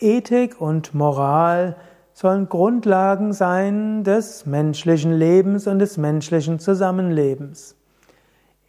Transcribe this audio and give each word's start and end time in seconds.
Ethik 0.00 0.60
und 0.60 0.94
Moral 0.94 1.76
sollen 2.14 2.48
Grundlagen 2.48 3.32
sein 3.32 4.02
des 4.02 4.46
menschlichen 4.46 5.12
Lebens 5.12 5.66
und 5.66 5.78
des 5.78 5.98
menschlichen 5.98 6.58
Zusammenlebens. 6.58 7.76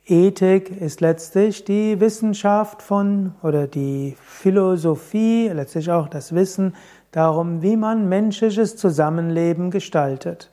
Ethik 0.05 0.81
ist 0.81 0.99
letztlich 0.99 1.63
die 1.63 2.02
Wissenschaft 2.02 2.81
von 2.81 3.33
oder 3.44 3.67
die 3.67 4.17
Philosophie, 4.21 5.48
letztlich 5.48 5.89
auch 5.89 6.09
das 6.09 6.36
Wissen 6.36 6.75
darum, 7.12 7.61
wie 7.61 7.77
man 7.77 8.09
menschliches 8.09 8.75
Zusammenleben 8.75 9.71
gestaltet. 9.71 10.52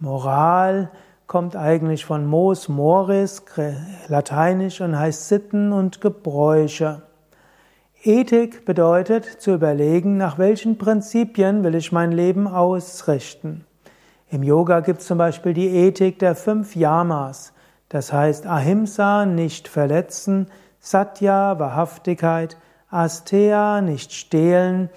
Moral 0.00 0.90
kommt 1.28 1.54
eigentlich 1.54 2.04
von 2.04 2.26
Mos 2.26 2.68
Moris, 2.68 3.44
lateinisch 4.08 4.80
und 4.80 4.98
heißt 4.98 5.28
Sitten 5.28 5.72
und 5.72 6.00
Gebräuche. 6.00 7.02
Ethik 8.06 8.66
bedeutet 8.66 9.24
zu 9.24 9.54
überlegen, 9.54 10.18
nach 10.18 10.36
welchen 10.36 10.76
Prinzipien 10.76 11.64
will 11.64 11.74
ich 11.74 11.90
mein 11.90 12.12
Leben 12.12 12.46
ausrichten. 12.46 13.64
Im 14.28 14.42
Yoga 14.42 14.80
gibt 14.80 15.00
es 15.00 15.06
zum 15.06 15.16
Beispiel 15.16 15.54
die 15.54 15.68
Ethik 15.68 16.18
der 16.18 16.34
fünf 16.34 16.76
Yamas, 16.76 17.54
das 17.88 18.12
heißt 18.12 18.46
Ahimsa, 18.46 19.24
nicht 19.24 19.68
verletzen, 19.68 20.48
Satya, 20.80 21.58
Wahrhaftigkeit, 21.58 22.58
Asteya, 22.90 23.80
nicht 23.80 24.12
stehlen, 24.12 24.90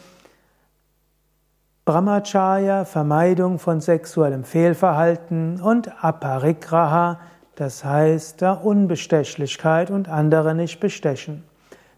Brahmacharya, 1.85 2.83
Vermeidung 2.83 3.57
von 3.57 3.79
sexuellem 3.79 4.43
Fehlverhalten 4.43 5.61
und 5.61 6.03
Aparigraha, 6.03 7.21
das 7.55 7.85
heißt 7.85 8.43
Unbestechlichkeit 8.43 9.91
und 9.91 10.09
andere 10.09 10.53
nicht 10.53 10.81
bestechen. 10.81 11.45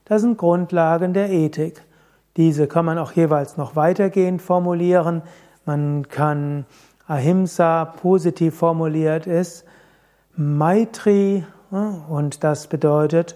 Das 0.10 0.22
sind 0.22 0.38
Grundlagen 0.38 1.14
der 1.14 1.30
Ethik. 1.30 1.84
Diese 2.36 2.68
kann 2.68 2.84
man 2.84 2.98
auch 2.98 3.14
jeweils 3.14 3.58
noch 3.58 3.76
weitergehend 3.76 4.42
formulieren. 4.42 5.22
Man 5.66 6.10
kann 6.10 6.66
Ahimsa 7.08 7.86
positiv 7.86 8.56
formuliert 8.56 9.26
ist 9.26 9.66
Maitri 10.36 11.44
und 11.72 12.44
das 12.44 12.68
bedeutet 12.68 13.36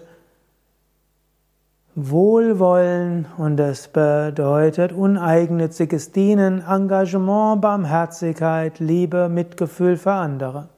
Wohlwollen 1.94 3.26
und 3.36 3.56
das 3.56 3.88
bedeutet 3.88 4.92
uneigennütziges 4.92 6.10
Dienen, 6.10 6.64
Engagement, 6.68 7.60
Barmherzigkeit, 7.60 8.80
Liebe, 8.80 9.28
Mitgefühl 9.28 9.96
für 9.96 10.12
andere. 10.12 10.68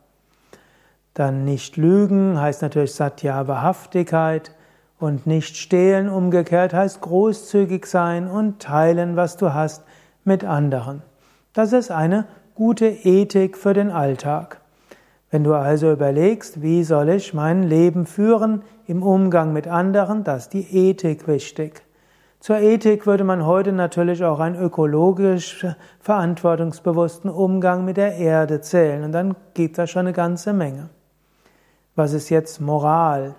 Dann 1.14 1.44
nicht 1.44 1.78
lügen 1.78 2.38
heißt 2.38 2.60
natürlich 2.60 2.94
Satya, 2.94 3.48
Wahrhaftigkeit. 3.48 4.52
Und 4.98 5.26
nicht 5.26 5.56
stehlen 5.56 6.08
umgekehrt 6.08 6.72
heißt 6.72 7.00
großzügig 7.00 7.86
sein 7.86 8.28
und 8.28 8.60
teilen, 8.60 9.16
was 9.16 9.36
du 9.36 9.52
hast, 9.52 9.84
mit 10.24 10.44
anderen. 10.44 11.02
Das 11.52 11.72
ist 11.72 11.90
eine 11.90 12.26
gute 12.54 12.86
Ethik 12.86 13.56
für 13.56 13.74
den 13.74 13.90
Alltag. 13.90 14.60
Wenn 15.30 15.44
du 15.44 15.54
also 15.54 15.92
überlegst, 15.92 16.62
wie 16.62 16.84
soll 16.84 17.10
ich 17.10 17.34
mein 17.34 17.62
Leben 17.62 18.06
führen 18.06 18.62
im 18.86 19.02
Umgang 19.02 19.52
mit 19.52 19.68
anderen, 19.68 20.24
das 20.24 20.44
ist 20.44 20.52
die 20.54 20.88
Ethik 20.88 21.28
wichtig. 21.28 21.82
Zur 22.40 22.58
Ethik 22.58 23.06
würde 23.06 23.24
man 23.24 23.44
heute 23.44 23.72
natürlich 23.72 24.22
auch 24.24 24.38
einen 24.38 24.56
ökologisch 24.56 25.66
verantwortungsbewussten 26.00 27.28
Umgang 27.28 27.84
mit 27.84 27.96
der 27.96 28.16
Erde 28.16 28.60
zählen 28.60 29.04
und 29.04 29.12
dann 29.12 29.34
gibt 29.54 29.78
da 29.78 29.86
schon 29.86 30.00
eine 30.00 30.12
ganze 30.12 30.52
Menge. 30.52 30.88
Was 31.96 32.12
ist 32.12 32.30
jetzt 32.30 32.60
Moral? 32.60 33.34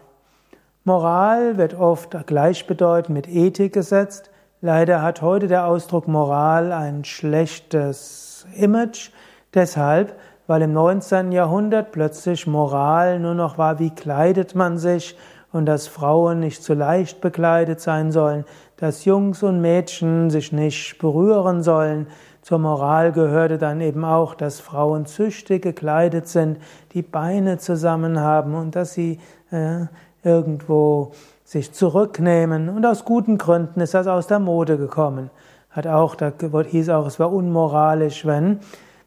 Moral 0.87 1.57
wird 1.57 1.77
oft 1.77 2.15
gleichbedeutend 2.27 3.13
mit 3.13 3.27
Ethik 3.27 3.73
gesetzt. 3.73 4.31
Leider 4.61 5.01
hat 5.01 5.21
heute 5.21 5.49
der 5.49 5.65
Ausdruck 5.67 6.07
Moral 6.07 6.71
ein 6.71 7.03
schlechtes 7.03 8.47
Image, 8.55 9.09
deshalb, 9.53 10.17
weil 10.47 10.61
im 10.61 10.71
19. 10.71 11.33
Jahrhundert 11.33 11.91
plötzlich 11.91 12.47
Moral 12.47 13.19
nur 13.19 13.33
noch 13.33 13.57
war, 13.57 13.79
wie 13.79 13.89
kleidet 13.89 14.55
man 14.55 14.77
sich 14.77 15.17
und 15.51 15.65
dass 15.65 15.89
Frauen 15.89 16.39
nicht 16.39 16.63
zu 16.63 16.73
leicht 16.73 17.19
bekleidet 17.19 17.81
sein 17.81 18.13
sollen, 18.13 18.45
dass 18.77 19.03
Jungs 19.03 19.43
und 19.43 19.59
Mädchen 19.59 20.29
sich 20.29 20.53
nicht 20.53 20.99
berühren 20.99 21.63
sollen. 21.63 22.07
Zur 22.41 22.59
Moral 22.59 23.11
gehörte 23.11 23.57
dann 23.57 23.81
eben 23.81 24.05
auch, 24.05 24.35
dass 24.35 24.61
Frauen 24.61 25.05
züchtig 25.05 25.63
gekleidet 25.63 26.29
sind, 26.29 26.59
die 26.93 27.01
Beine 27.01 27.57
zusammen 27.57 28.21
haben 28.21 28.55
und 28.55 28.77
dass 28.77 28.93
sie 28.93 29.19
äh, 29.51 29.87
irgendwo 30.27 31.13
sich 31.43 31.73
zurücknehmen 31.73 32.69
und 32.69 32.85
aus 32.85 33.05
guten 33.05 33.37
Gründen 33.37 33.79
ist 33.79 33.93
das 33.93 34.05
aus 34.07 34.27
der 34.27 34.39
Mode 34.39 34.77
gekommen. 34.77 35.29
Hat 35.69 35.87
auch, 35.87 36.15
da 36.15 36.31
hieß 36.69 36.89
auch, 36.89 37.07
es 37.07 37.19
war 37.19 37.31
unmoralisch, 37.31 38.25
wenn 38.25 38.59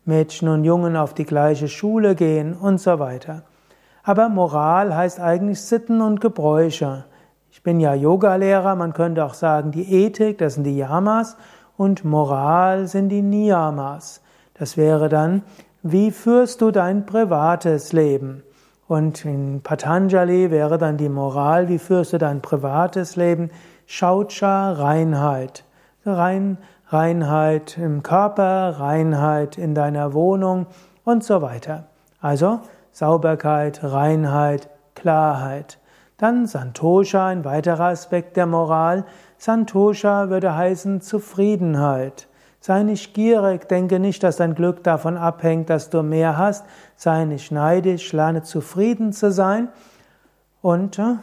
Mädchen 0.04 0.48
und 0.48 0.64
Jungen 0.64 0.96
auf 0.96 1.14
die 1.14 1.26
gleiche 1.26 1.68
Schule 1.68 2.14
gehen 2.14 2.54
und 2.54 2.80
so 2.80 2.98
weiter. 2.98 3.42
Aber 4.02 4.28
Moral 4.28 4.96
heißt 4.96 5.20
eigentlich 5.20 5.60
Sitten 5.60 6.00
und 6.00 6.20
Gebräuche. 6.20 7.04
Ich 7.50 7.62
bin 7.62 7.80
ja 7.80 7.94
Yogalehrer, 7.94 8.74
man 8.74 8.94
könnte 8.94 9.24
auch 9.24 9.34
sagen, 9.34 9.70
die 9.70 9.92
Ethik, 10.04 10.38
das 10.38 10.54
sind 10.54 10.64
die 10.64 10.78
Yamas 10.78 11.36
und 11.76 12.04
Moral 12.04 12.86
sind 12.86 13.10
die 13.10 13.22
Niyamas. 13.22 14.22
Das 14.54 14.76
wäre 14.76 15.08
dann, 15.08 15.42
wie 15.82 16.10
führst 16.10 16.60
du 16.60 16.70
dein 16.70 17.04
privates 17.04 17.92
Leben? 17.92 18.42
Und 18.90 19.24
in 19.24 19.60
Patanjali 19.62 20.50
wäre 20.50 20.76
dann 20.76 20.96
die 20.96 21.08
Moral, 21.08 21.68
wie 21.68 21.78
führst 21.78 22.12
du 22.12 22.18
dein 22.18 22.42
privates 22.42 23.14
Leben? 23.14 23.50
Shaucha, 23.86 24.72
Reinheit. 24.72 25.62
Rein, 26.04 26.58
Reinheit 26.88 27.78
im 27.78 28.02
Körper, 28.02 28.80
Reinheit 28.80 29.58
in 29.58 29.76
deiner 29.76 30.12
Wohnung 30.12 30.66
und 31.04 31.22
so 31.22 31.40
weiter. 31.40 31.84
Also 32.20 32.62
Sauberkeit, 32.90 33.78
Reinheit, 33.84 34.68
Klarheit. 34.96 35.78
Dann 36.16 36.48
Santosha, 36.48 37.28
ein 37.28 37.44
weiterer 37.44 37.90
Aspekt 37.90 38.36
der 38.36 38.46
Moral. 38.46 39.04
Santosha 39.38 40.30
würde 40.30 40.56
heißen 40.56 41.00
Zufriedenheit. 41.00 42.26
Sei 42.60 42.82
nicht 42.82 43.14
gierig, 43.14 43.68
denke 43.68 43.98
nicht, 43.98 44.22
dass 44.22 44.36
dein 44.36 44.54
Glück 44.54 44.84
davon 44.84 45.16
abhängt, 45.16 45.70
dass 45.70 45.88
du 45.88 46.02
mehr 46.02 46.36
hast. 46.36 46.66
Sei 46.94 47.24
nicht 47.24 47.50
neidisch, 47.50 48.12
lerne 48.12 48.42
zufrieden 48.42 49.14
zu 49.14 49.32
sein. 49.32 49.68
Und 50.60 50.98
äh, 50.98 51.14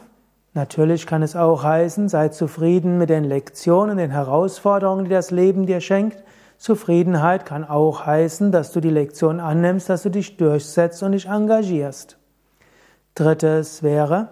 natürlich 0.54 1.06
kann 1.06 1.22
es 1.22 1.36
auch 1.36 1.62
heißen, 1.62 2.08
sei 2.08 2.30
zufrieden 2.30 2.98
mit 2.98 3.08
den 3.08 3.22
Lektionen, 3.22 3.98
den 3.98 4.10
Herausforderungen, 4.10 5.04
die 5.04 5.12
das 5.12 5.30
Leben 5.30 5.66
dir 5.66 5.80
schenkt. 5.80 6.24
Zufriedenheit 6.56 7.46
kann 7.46 7.64
auch 7.64 8.04
heißen, 8.04 8.50
dass 8.50 8.72
du 8.72 8.80
die 8.80 8.90
Lektion 8.90 9.38
annimmst, 9.38 9.88
dass 9.88 10.02
du 10.02 10.10
dich 10.10 10.36
durchsetzt 10.38 11.04
und 11.04 11.12
dich 11.12 11.26
engagierst. 11.26 12.18
Drittes 13.14 13.84
wäre 13.84 14.30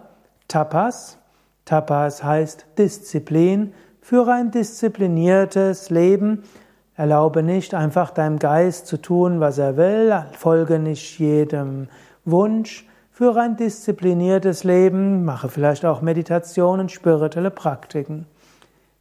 Tapas. 0.49 1.19
Tapas 1.63 2.21
heißt 2.21 2.65
Disziplin. 2.77 3.73
Führe 4.01 4.33
ein 4.33 4.51
diszipliniertes 4.51 5.89
Leben. 5.89 6.43
Erlaube 6.97 7.43
nicht 7.43 7.75
einfach 7.75 8.09
deinem 8.09 8.39
Geist 8.39 8.87
zu 8.87 8.97
tun, 8.97 9.39
was 9.39 9.59
er 9.59 9.77
will, 9.77 10.25
folge 10.33 10.79
nicht 10.79 11.19
jedem 11.19 11.89
Wunsch, 12.25 12.87
führe 13.11 13.41
ein 13.41 13.55
diszipliniertes 13.55 14.63
Leben, 14.63 15.23
mache 15.23 15.47
vielleicht 15.47 15.85
auch 15.85 16.01
Meditationen, 16.01 16.89
spirituelle 16.89 17.51
Praktiken. 17.51 18.25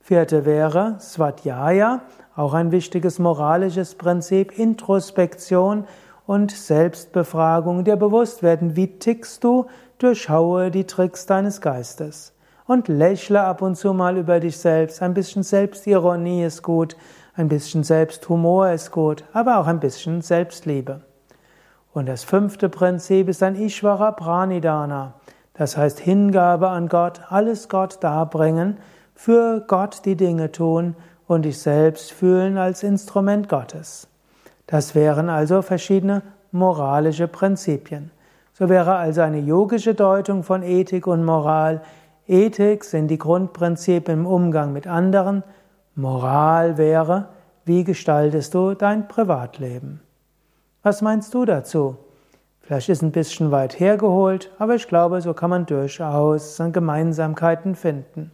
Vierte 0.03 0.45
wäre 0.45 0.97
Svadhyaya, 1.01 2.03
auch 2.37 2.53
ein 2.53 2.71
wichtiges 2.71 3.19
moralisches 3.19 3.95
Prinzip, 3.95 4.59
Introspektion 4.59 5.87
und 6.27 6.51
Selbstbefragung, 6.51 7.85
dir 7.85 7.97
bewusst 7.97 8.43
werden, 8.43 8.77
wie 8.77 8.99
tickst 8.99 9.43
du, 9.43 9.67
durchschaue 9.97 10.71
die 10.71 10.85
Tricks 10.85 11.25
deines 11.25 11.63
Geistes. 11.63 12.35
Und 12.67 12.89
lächle 12.89 13.41
ab 13.43 13.63
und 13.63 13.77
zu 13.77 13.95
mal 13.95 14.19
über 14.19 14.39
dich 14.39 14.59
selbst, 14.59 15.01
ein 15.01 15.15
bisschen 15.15 15.43
Selbstironie 15.43 16.45
ist 16.45 16.63
gut, 16.63 16.95
ein 17.37 17.49
bisschen 17.49 17.85
Selbsthumor 17.85 18.71
ist 18.71 18.91
gut, 18.91 19.25
aber 19.33 19.59
auch 19.59 19.67
ein 19.67 19.81
bisschen 19.81 20.23
Selbstliebe. 20.23 21.03
Und 21.93 22.07
das 22.07 22.25
fünfte 22.25 22.69
Prinzip 22.69 23.29
ist 23.29 23.43
ein 23.43 23.55
Ishvara 23.57 24.13
Pranidana. 24.13 25.15
Das 25.55 25.77
heißt 25.77 26.01
Hingabe 26.01 26.69
an 26.69 26.89
Gott, 26.89 27.21
alles 27.29 27.69
Gott 27.69 27.99
darbringen, 28.03 28.79
für 29.15 29.65
Gott 29.67 30.05
die 30.05 30.17
Dinge 30.17 30.53
tun 30.53 30.97
und 31.27 31.45
dich 31.45 31.59
selbst 31.59 32.13
fühlen 32.13 32.59
als 32.59 32.83
Instrument 32.83 33.49
Gottes. 33.49 34.09
Das 34.67 34.95
wären 34.95 35.29
also 35.31 35.63
verschiedene 35.63 36.23
moralische 36.53 37.29
Prinzipien. 37.29 38.11
So 38.53 38.69
wäre 38.69 38.97
also 38.97 39.21
eine 39.21 39.41
yogische 39.41 39.95
Deutung 39.95 40.43
von 40.43 40.63
Ethik 40.63 41.07
und 41.07 41.25
Moral. 41.25 41.83
Ethik 42.27 42.85
sind 42.85 43.09
die 43.09 43.19
Grundprinzipien 43.19 44.21
im 44.21 44.27
Umgang 44.27 44.73
mit 44.73 44.87
anderen, 44.87 45.43
Moral 45.99 46.77
wäre, 46.77 47.31
wie 47.65 47.83
gestaltest 47.83 48.53
du 48.53 48.75
dein 48.75 49.09
Privatleben? 49.09 50.03
Was 50.83 51.01
meinst 51.01 51.33
du 51.33 51.47
dazu? 51.47 51.97
Vielleicht 52.61 52.91
ist 52.91 53.03
ein 53.03 53.13
bisschen 53.13 53.51
weit 53.51 53.81
hergeholt, 53.81 54.51
aber 54.59 54.75
ich 54.75 54.89
glaube, 54.89 55.23
so 55.23 55.33
kann 55.33 55.49
man 55.49 55.65
durchaus 55.65 56.61
Gemeinsamkeiten 56.71 57.75
finden. 57.75 58.31